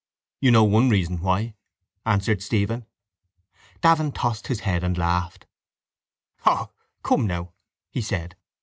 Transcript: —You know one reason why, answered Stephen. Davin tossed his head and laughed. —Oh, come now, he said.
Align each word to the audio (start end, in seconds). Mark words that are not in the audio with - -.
—You 0.39 0.49
know 0.49 0.63
one 0.63 0.89
reason 0.89 1.21
why, 1.21 1.53
answered 2.07 2.41
Stephen. 2.41 2.87
Davin 3.83 4.11
tossed 4.11 4.47
his 4.47 4.61
head 4.61 4.83
and 4.83 4.97
laughed. 4.97 5.45
—Oh, 6.43 6.71
come 7.03 7.27
now, 7.27 7.53
he 7.91 8.01
said. 8.01 8.35